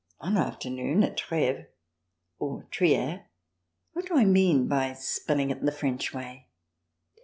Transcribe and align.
One 0.17 0.35
afternoon, 0.35 1.03
at 1.03 1.15
Treves, 1.15 1.67
or 2.39 2.63
Trier— 2.71 3.27
what 3.93 4.07
do 4.07 4.17
I 4.17 4.25
mean 4.25 4.67
by 4.67 4.93
spelling 4.93 5.51
it 5.51 5.61
the 5.63 5.71
French 5.71 6.11
way 6.11 6.47